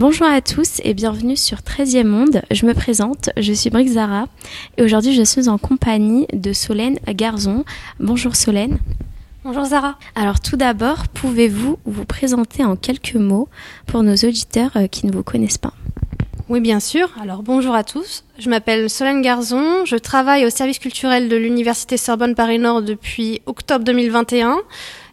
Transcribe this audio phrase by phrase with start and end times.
[0.00, 2.42] Bonjour à tous et bienvenue sur 13e Monde.
[2.50, 4.26] Je me présente, je suis Brixara
[4.76, 7.64] et aujourd'hui je suis en compagnie de Solène Garzon.
[8.00, 8.80] Bonjour Solène.
[9.44, 9.96] Bonjour Zara.
[10.16, 13.48] Alors tout d'abord, pouvez-vous vous présenter en quelques mots
[13.86, 15.74] pour nos auditeurs euh, qui ne vous connaissent pas?
[16.48, 17.08] Oui, bien sûr.
[17.22, 18.24] Alors bonjour à tous.
[18.36, 19.84] Je m'appelle Solène Garzon.
[19.84, 24.58] Je travaille au service culturel de l'Université Sorbonne Paris-Nord depuis octobre 2021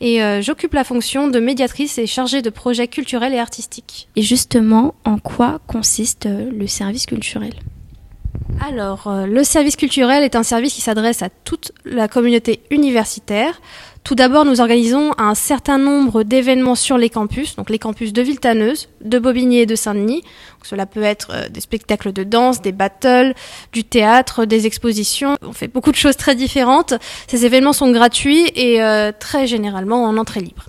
[0.00, 4.08] et euh, j'occupe la fonction de médiatrice et chargée de projets culturels et artistiques.
[4.16, 7.54] Et justement, en quoi consiste euh, le service culturel?
[8.60, 13.60] Alors, euh, le service culturel est un service qui s'adresse à toute la communauté universitaire.
[14.04, 18.22] Tout d'abord, nous organisons un certain nombre d'événements sur les campus, donc les campus de
[18.22, 20.22] Villetaneuse, de Bobigny et de Saint-Denis.
[20.64, 23.34] Cela peut être euh, des spectacles de danse, des battles,
[23.72, 25.36] du théâtre, des expositions.
[25.42, 26.94] On fait beaucoup de choses très différentes.
[27.26, 30.64] Ces événements sont gratuits et euh, très généralement en entrée libre.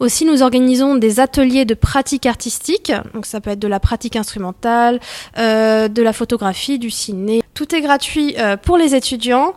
[0.00, 2.92] Aussi, nous organisons des ateliers de pratique artistique.
[3.14, 4.98] Donc, ça peut être de la pratique instrumentale,
[5.38, 7.42] euh, de la photographie, du ciné.
[7.54, 9.54] Tout est gratuit euh, pour les étudiants.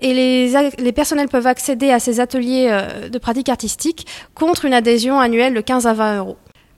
[0.00, 4.74] Et les, les, personnels peuvent accéder à ces ateliers euh, de pratique artistique contre une
[4.74, 6.36] adhésion annuelle de 15 à 20 euros.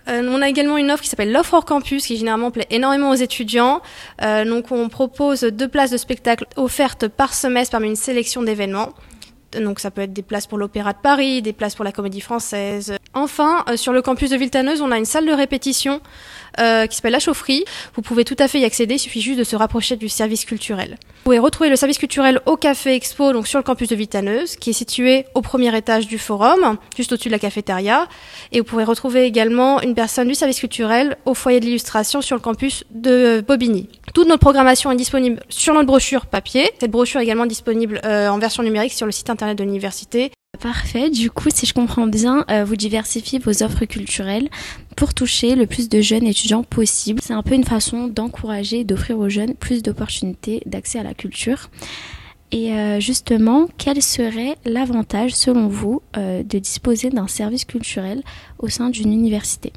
[0.09, 3.11] Euh, on a également une offre qui s'appelle l'offre hors campus, qui généralement plaît énormément
[3.11, 3.81] aux étudiants.
[4.23, 8.91] Euh, donc on propose deux places de spectacle offertes par semestre parmi une sélection d'événements.
[9.61, 12.21] Donc ça peut être des places pour l'Opéra de Paris, des places pour la Comédie
[12.21, 12.97] Française.
[13.15, 16.01] Enfin, euh, sur le campus de Villetaneuse, on a une salle de répétition
[16.59, 17.65] euh, qui s'appelle la chaufferie.
[17.95, 20.45] Vous pouvez tout à fait y accéder, il suffit juste de se rapprocher du service
[20.45, 20.99] culturel.
[21.01, 24.57] Vous pouvez retrouver le service culturel au Café Expo, donc sur le campus de Villetaneuse,
[24.57, 28.07] qui est situé au premier étage du forum, juste au-dessus de la cafétéria.
[28.53, 32.37] Et vous pouvez retrouver également une personne du service culturel au foyer de l'illustration sur
[32.37, 33.89] le campus de Bobigny.
[34.15, 36.71] Toute notre programmation est disponible sur notre brochure papier.
[36.81, 40.31] Cette brochure est également disponible euh, en version numérique sur le site internet de l'université.
[40.61, 41.11] Parfait.
[41.11, 44.49] Du coup, si je comprends bien, euh, vous diversifiez vos offres culturelles
[44.97, 47.21] pour toucher le plus de jeunes étudiants possible.
[47.23, 51.15] C'est un peu une façon d'encourager et d'offrir aux jeunes plus d'opportunités d'accès à la
[51.15, 51.69] culture.
[52.53, 58.23] Et euh, justement, quel serait l'avantage, selon vous, euh, de disposer d'un service culturel
[58.59, 59.73] au sein d'une université?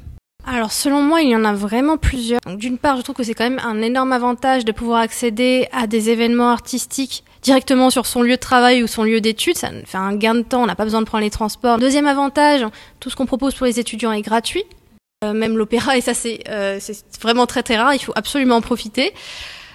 [0.46, 2.40] Alors selon moi, il y en a vraiment plusieurs.
[2.56, 5.86] D'une part, je trouve que c'est quand même un énorme avantage de pouvoir accéder à
[5.86, 9.56] des événements artistiques directement sur son lieu de travail ou son lieu d'études.
[9.56, 11.78] Ça fait un gain de temps, on n'a pas besoin de prendre les transports.
[11.78, 12.64] Deuxième avantage,
[13.00, 14.64] tout ce qu'on propose pour les étudiants est gratuit.
[15.22, 16.80] Euh, même l'opéra, et ça c'est euh,
[17.20, 19.12] vraiment très très rare, il faut absolument en profiter.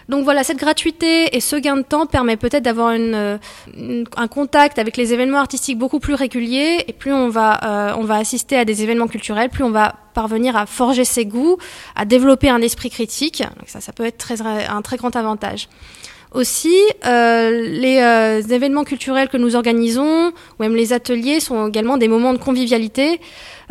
[0.08, 4.28] Donc voilà, cette gratuité et ce gain de temps permet peut-être d'avoir une, euh, un
[4.28, 8.18] contact avec les événements artistiques beaucoup plus réguliers et plus on va, euh, on va
[8.18, 11.58] assister à des événements culturels, plus on va parvenir à forger ses goûts,
[11.96, 13.42] à développer un esprit critique.
[13.42, 15.70] Donc ça, ça peut être très, un très grand avantage.
[16.36, 16.76] Aussi,
[17.06, 22.10] euh, les euh, événements culturels que nous organisons, ou même les ateliers, sont également des
[22.10, 23.22] moments de convivialité.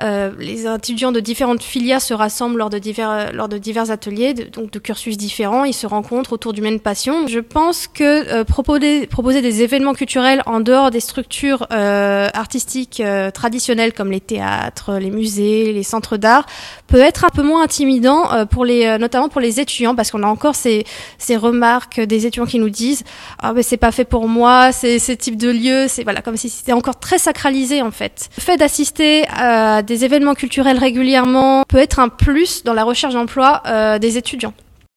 [0.03, 4.35] Euh, les étudiants de différentes filières se rassemblent lors de divers, lors de divers ateliers,
[4.35, 5.65] donc de cursus différents.
[5.65, 7.27] Ils se rencontrent autour du même passion.
[7.29, 13.01] Je pense que euh, proposer, proposer des événements culturels en dehors des structures euh, artistiques
[13.01, 16.47] euh, traditionnelles comme les théâtres, les musées, les centres d'art
[16.87, 20.27] peut être un peu moins intimidant pour les, notamment pour les étudiants, parce qu'on a
[20.27, 20.85] encore ces,
[21.19, 23.03] ces remarques des étudiants qui qui nous disent
[23.41, 26.37] ah ben c'est pas fait pour moi, c'est ce type de lieu, c'est voilà comme
[26.37, 28.31] si c'était encore très sacralisé en fait.
[28.37, 33.15] Le fait d'assister à des événements culturels régulièrement peut être un plus dans la recherche
[33.15, 34.55] d'emploi euh, des étudiants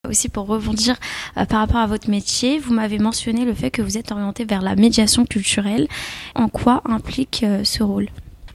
[0.08, 0.94] aussi pour rebondir
[1.36, 4.44] euh, par rapport à votre métier, vous m'avez mentionné le fait que vous êtes orienté
[4.44, 5.88] vers la médiation culturelle.
[6.36, 8.06] En quoi implique euh, ce rôle?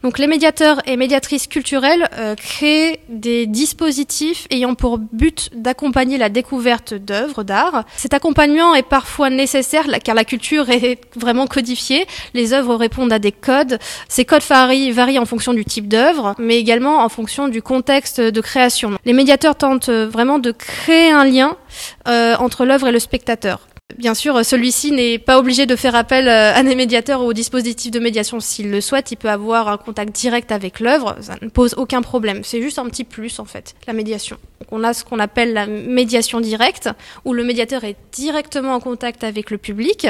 [0.04, 6.28] Donc les médiateurs et médiatrices culturelles euh, créent des dispositifs ayant pour but d'accompagner la
[6.30, 7.86] découverte d'œuvres d'art.
[7.96, 12.06] Cet accompagnement est parfois nécessaire car la culture est vraiment codifiée.
[12.34, 13.80] Les œuvres répondent à des codes.
[14.10, 18.42] Ces codes varient, en fonction du type d'œuvre, mais également en fonction du contexte de
[18.42, 18.98] création.
[19.06, 21.56] Les médiateurs tentent vraiment de créer un lien
[22.08, 23.62] euh, entre l'œuvre et le spectateur.
[23.98, 27.34] Bien sûr, celui-ci n'est pas obligé de faire appel euh, à des médiateurs ou au
[27.34, 28.40] dispositif de médiation.
[28.40, 31.16] S'il le souhaite, il peut avoir un contact direct avec l'œuvre.
[31.22, 32.44] Ça ne pose aucun problème.
[32.44, 34.38] C'est juste un petit plus, en fait, la médiation.
[34.72, 36.90] On a ce qu'on appelle la médiation directe,
[37.26, 40.08] où le médiateur est directement en contact avec le public.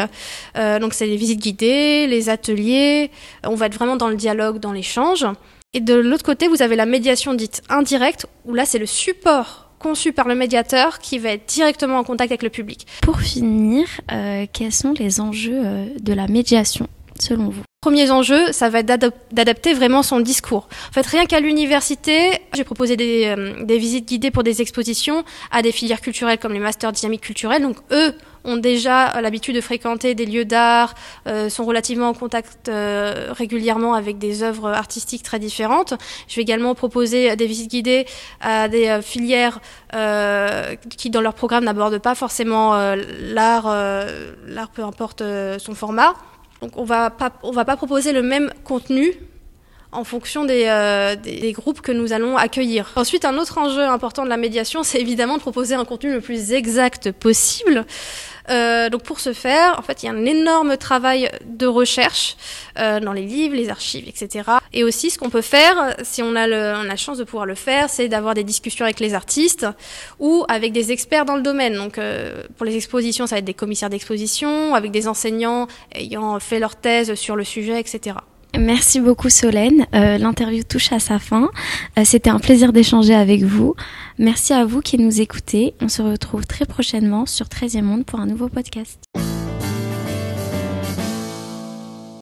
[0.56, 3.12] Euh, donc, c'est les visites guidées, les ateliers.
[3.44, 5.25] On va être vraiment dans le dialogue, dans l'échange.
[5.74, 9.62] Et de l'autre côté, vous avez la médiation dite indirecte, où là, c'est le support
[9.84, 12.88] conçu par le médiateur qui va être directement en contact avec le public.
[13.02, 16.88] Pour finir, euh, quels sont les enjeux euh, de la médiation
[17.20, 17.64] selon vous?
[17.84, 20.70] Premier enjeu, ça va être d'adapter vraiment son discours.
[20.88, 25.26] En fait, rien qu'à l'université, j'ai proposé des, euh, des, visites guidées pour des expositions
[25.52, 27.62] à des filières culturelles comme les masters dynamiques culturelles.
[27.62, 28.14] Donc, eux
[28.46, 30.96] ont déjà l'habitude de fréquenter des lieux d'art,
[31.28, 35.94] euh, sont relativement en contact euh, régulièrement avec des œuvres artistiques très différentes.
[36.30, 38.06] Je vais également proposer des visites guidées
[38.40, 39.60] à des filières
[40.98, 43.68] qui, dans leur programme, n'abordent pas forcément l'art,
[44.48, 45.22] l'art peu importe
[45.58, 46.16] son format.
[46.63, 49.12] Donc on va pas, on va pas proposer le même contenu
[49.94, 52.92] en fonction euh, des, des, groupes que nous allons accueillir.
[52.95, 56.22] Ensuite, un autre enjeu important de la médiation, c'est évidemment de proposer un contenu le
[56.22, 57.86] plus exact possible.
[58.50, 62.36] Euh, donc pour ce faire, en fait, il y a un énorme travail de recherche
[62.78, 64.50] euh, dans les livres, les archives, etc.
[64.74, 67.24] Et aussi, ce qu'on peut faire, si on a, le, on a la chance de
[67.24, 69.66] pouvoir le faire, c'est d'avoir des discussions avec les artistes
[70.19, 71.75] ou avec des experts dans le domaine.
[71.75, 76.39] Donc euh, pour les expositions, ça va être des commissaires d'exposition, avec des enseignants ayant
[76.39, 78.16] fait leur thèse sur le sujet, etc.
[78.58, 79.88] Merci beaucoup Solène.
[79.96, 81.50] Euh, L'interview touche à sa fin.
[81.98, 83.76] Euh, C'était un plaisir d'échanger avec vous.
[84.20, 85.74] Merci à vous qui nous écoutez.
[85.82, 89.00] On se retrouve très prochainement sur 13e Monde pour un nouveau podcast.